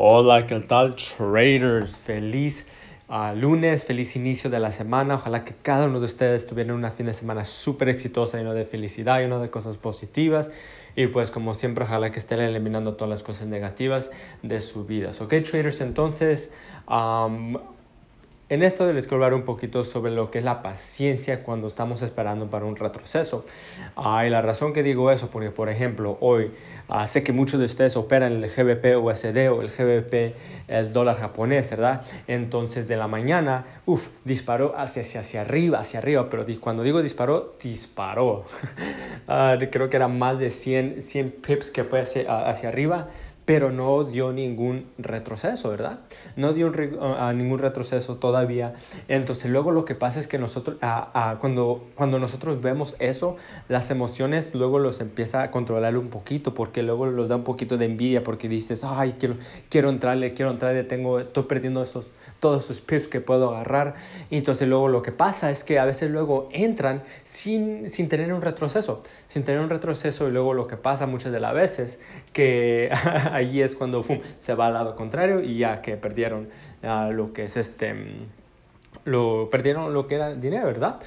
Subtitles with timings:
[0.00, 1.96] Hola, ¿qué tal traders?
[1.96, 2.64] Feliz
[3.08, 5.16] uh, lunes, feliz inicio de la semana.
[5.16, 8.64] Ojalá que cada uno de ustedes tuviera una fin de semana súper exitosa, lleno de
[8.64, 10.52] felicidad, lleno de cosas positivas.
[10.94, 14.12] Y pues como siempre, ojalá que estén eliminando todas las cosas negativas
[14.44, 15.20] de sus vidas.
[15.20, 16.52] Ok, traders, entonces...
[18.50, 22.00] en esto les quiero hablar un poquito sobre lo que es la paciencia cuando estamos
[22.00, 23.44] esperando para un retroceso.
[23.94, 26.52] Ah, y la razón que digo eso, porque por ejemplo, hoy
[26.88, 30.34] ah, sé que muchos de ustedes operan el GBP USD o el GBP,
[30.68, 32.02] el dólar japonés, ¿verdad?
[32.26, 37.54] Entonces de la mañana, uff, disparó hacia, hacia, arriba, hacia arriba, pero cuando digo disparó,
[37.62, 38.44] disparó.
[39.30, 43.08] Ah, creo que era más de 100, 100 pips que fue hacia, hacia arriba
[43.48, 46.00] pero no dio ningún retroceso, ¿verdad?
[46.36, 48.74] No dio ningún retroceso todavía.
[49.08, 50.76] Entonces luego lo que pasa es que nosotros,
[51.40, 53.36] cuando, cuando nosotros vemos eso,
[53.70, 57.78] las emociones luego los empieza a controlar un poquito, porque luego los da un poquito
[57.78, 59.36] de envidia, porque dices, ay, quiero,
[59.70, 62.06] quiero entrarle, quiero entrarle, tengo, estoy perdiendo esos,
[62.40, 63.94] todos esos pips que puedo agarrar.
[64.30, 68.32] Y entonces luego lo que pasa es que a veces luego entran sin, sin tener
[68.32, 72.00] un retroceso, sin tener un retroceso y luego lo que pasa muchas de las veces
[72.32, 72.90] que
[73.32, 74.04] ahí es cuando
[74.40, 76.48] se va al lado contrario y ya que perdieron
[76.82, 77.94] uh, lo que es este,
[79.04, 81.00] lo perdieron lo que era el dinero, ¿verdad?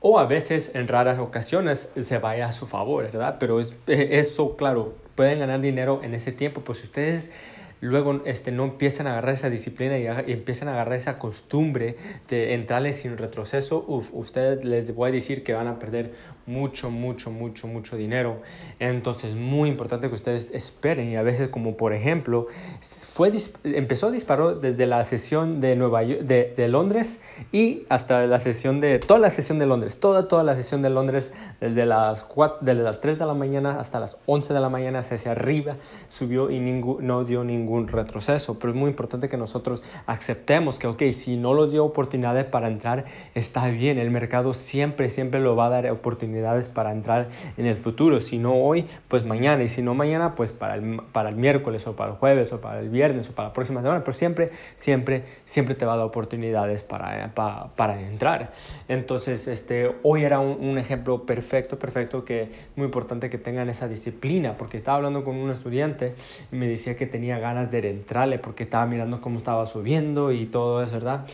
[0.00, 3.36] o a veces en raras ocasiones se vaya a su favor, ¿verdad?
[3.40, 7.32] Pero es, eso, claro, pueden ganar dinero en ese tiempo, pues si ustedes
[7.80, 11.96] luego este, no empiezan a agarrar esa disciplina y, empiezan a agarrar esa costumbre
[12.28, 16.12] de entrarle sin retroceso, uf, ustedes les voy a decir que van a perder
[16.46, 18.40] mucho, mucho, mucho, mucho dinero.
[18.78, 22.46] Entonces, muy importante que ustedes esperen y a veces como por ejemplo,
[22.80, 23.30] fue,
[23.64, 27.18] empezó, disparó desde la sesión de, Nueva de, de Londres
[27.52, 30.90] y hasta la sesión de, toda la sesión de Londres, toda, toda la sesión de
[30.90, 34.68] Londres, desde las, 4, desde las 3 de la mañana hasta las 11 de la
[34.68, 35.76] mañana hacia arriba,
[36.08, 40.78] subió y ningún, no dio ningún ningún retroceso, pero es muy importante que nosotros aceptemos
[40.78, 45.40] que, ok, si no los dio oportunidades para entrar, está bien, el mercado siempre, siempre
[45.40, 49.62] lo va a dar oportunidades para entrar en el futuro, si no hoy, pues mañana,
[49.62, 52.60] y si no mañana, pues para el, para el miércoles o para el jueves o
[52.60, 55.96] para el viernes o para la próxima semana, pero siempre, siempre, siempre te va a
[55.98, 58.52] dar oportunidades para, para, para entrar.
[58.88, 63.68] Entonces, este, hoy era un, un ejemplo perfecto, perfecto, que es muy importante que tengan
[63.68, 66.14] esa disciplina, porque estaba hablando con un estudiante
[66.50, 70.46] y me decía que tenía ganas de entrarle porque estaba mirando cómo estaba subiendo y
[70.46, 71.26] todo eso, ¿verdad?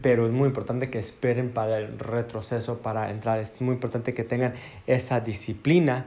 [0.00, 3.38] pero es muy importante que esperen para el retroceso, para entrar.
[3.38, 4.54] Es muy importante que tengan
[4.86, 6.06] esa disciplina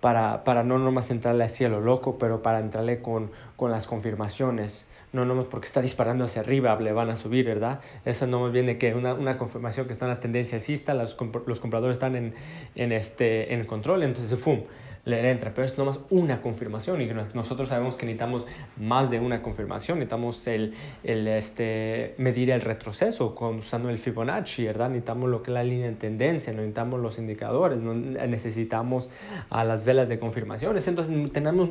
[0.00, 3.86] para, para no nomás entrarle así a lo loco, pero para entrarle con, con las
[3.86, 4.86] confirmaciones.
[5.12, 7.80] No nomás porque está disparando hacia arriba le van a subir, ¿verdad?
[8.04, 11.16] Eso no más viene que una, una confirmación que está en la tendencia asista, los,
[11.46, 12.34] los compradores están en,
[12.74, 14.62] en, este, en control, entonces, ¡fum!
[15.06, 18.44] Le entra, pero es nomás una confirmación y nosotros sabemos que necesitamos
[18.76, 20.74] más de una confirmación, necesitamos el,
[21.04, 24.88] el este, medir el retroceso con, usando el Fibonacci, ¿verdad?
[24.88, 29.08] Necesitamos lo que es la línea de tendencia, necesitamos los indicadores, necesitamos
[29.48, 31.68] a las velas de confirmaciones, entonces tenemos,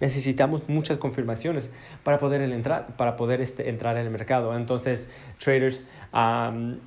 [0.00, 1.72] necesitamos muchas confirmaciones
[2.04, 4.56] para poder entrar, para poder este, entrar en el mercado.
[4.56, 5.10] Entonces,
[5.42, 5.82] traders,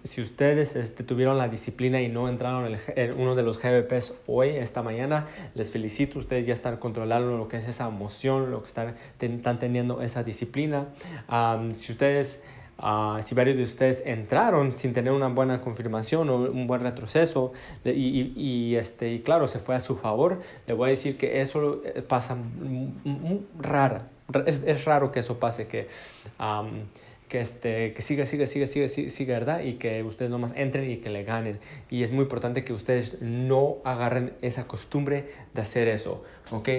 [0.04, 4.52] si ustedes este, tuvieron la disciplina y no entraron en, uno de los GBPs hoy,
[4.52, 5.89] esta mañana, les felicito.
[6.16, 10.24] Ustedes ya están controlando lo que es esa emoción, lo que están, están teniendo esa
[10.24, 10.88] disciplina.
[11.74, 12.44] si ustedes...
[12.82, 17.52] Uh, si varios de ustedes entraron sin tener una buena confirmación o un buen retroceso
[17.84, 21.42] y, y, este, y claro, se fue a su favor, le voy a decir que
[21.42, 22.38] eso eh, pasa
[23.60, 24.08] rara.
[24.46, 25.90] Es, es, raro que eso pase, que
[27.30, 29.62] que, este, que siga, siga, siga, siga, siga, ¿verdad?
[29.62, 31.60] Y que ustedes nomás entren y que le ganen.
[31.90, 36.70] Y es muy importante que ustedes no agarren esa costumbre de hacer eso, ¿ok?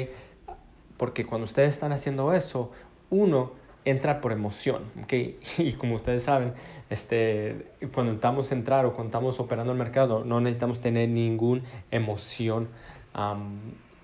[0.97, 2.72] Porque cuando ustedes están haciendo eso,
[3.09, 3.53] uno
[3.84, 5.12] entra por emoción, ¿ok?
[5.59, 6.53] Y como ustedes saben,
[6.91, 11.62] este, cuando estamos entrar o cuando estamos operando el mercado, no necesitamos tener ninguna
[11.93, 12.69] emoción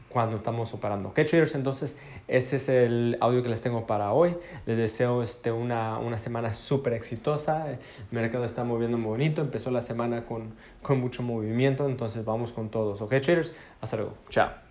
[0.09, 1.11] cuando estamos operando.
[1.11, 1.55] ¿Ok, traders?
[1.55, 1.97] Entonces,
[2.29, 4.37] ese es el audio que les tengo para hoy.
[4.67, 7.71] Les deseo este, una, una semana súper exitosa.
[7.71, 7.79] El
[8.11, 9.43] mercado está moviendo muy bonito.
[9.43, 11.87] Empezó la semana con, con mucho movimiento.
[11.87, 13.01] Entonces, vamos con todos.
[13.03, 13.53] ¿Ok, traders?
[13.81, 14.15] Hasta luego.
[14.29, 14.66] Chao.